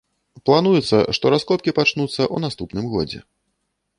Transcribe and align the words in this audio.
Плануецца, 0.49 0.97
што 1.17 1.25
раскопкі 1.33 1.75
пачнуцца 1.79 2.21
ў 2.25 2.37
наступным 2.45 2.85
годзе. 2.95 3.19